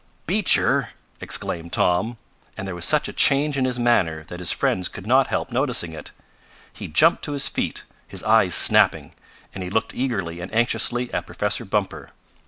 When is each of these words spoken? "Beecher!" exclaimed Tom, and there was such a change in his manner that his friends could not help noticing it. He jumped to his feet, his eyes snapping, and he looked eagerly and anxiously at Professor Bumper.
"Beecher!" 0.25 0.89
exclaimed 1.19 1.73
Tom, 1.73 2.17
and 2.57 2.67
there 2.67 2.73
was 2.73 2.85
such 2.85 3.07
a 3.07 3.13
change 3.13 3.55
in 3.55 3.65
his 3.65 3.77
manner 3.77 4.23
that 4.29 4.39
his 4.39 4.51
friends 4.51 4.87
could 4.89 5.05
not 5.05 5.27
help 5.27 5.51
noticing 5.51 5.93
it. 5.93 6.09
He 6.73 6.87
jumped 6.87 7.23
to 7.25 7.33
his 7.33 7.47
feet, 7.47 7.83
his 8.07 8.23
eyes 8.23 8.55
snapping, 8.55 9.13
and 9.53 9.63
he 9.63 9.69
looked 9.69 9.93
eagerly 9.93 10.39
and 10.41 10.51
anxiously 10.55 11.13
at 11.13 11.27
Professor 11.27 11.65
Bumper. 11.65 12.09